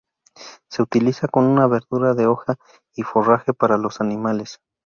Se 0.67 0.81
utiliza 0.81 1.27
como 1.27 1.53
una 1.53 1.67
verdura 1.67 2.15
de 2.15 2.25
hoja 2.25 2.55
y 2.95 3.03
forraje 3.03 3.53
para 3.53 3.77
los 3.77 4.01
animales. 4.01 4.59